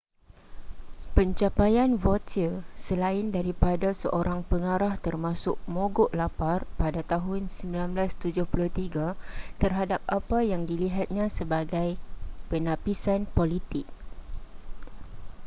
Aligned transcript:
pencapaian 1.15 1.91
vautier 2.03 2.55
selain 2.85 3.25
daripada 3.37 3.89
seorang 4.01 4.39
pengarah 4.51 4.93
termasuk 5.05 5.55
mogok 5.75 6.09
lapar 6.19 6.59
pada 6.79 7.01
tahun 7.13 7.41
1973 7.53 8.49
terhadap 9.61 10.01
apa 10.17 10.39
yang 10.51 10.61
dilihatnya 10.69 11.25
sebagai 11.37 11.89
penapisan 12.49 13.21
politik 13.37 13.85